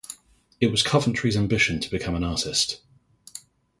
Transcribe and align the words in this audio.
It 0.59 0.71
was 0.71 0.81
Coventry's 0.81 1.37
ambition 1.37 1.79
to 1.79 1.91
become 1.91 2.15
an 2.15 2.23
artist. 2.23 2.81